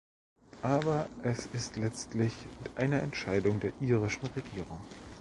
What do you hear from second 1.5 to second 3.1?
ist letztlich eine